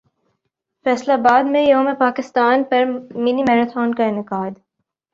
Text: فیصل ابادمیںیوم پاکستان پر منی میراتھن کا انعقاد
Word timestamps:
فیصل 0.85 1.09
ابادمیںیوم 1.11 1.87
پاکستان 1.99 2.57
پر 2.69 2.83
منی 3.23 3.43
میراتھن 3.43 3.89
کا 3.97 4.03
انعقاد 4.03 4.51